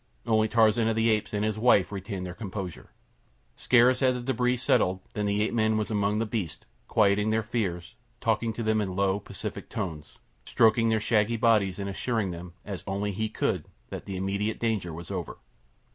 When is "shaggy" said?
10.99-11.37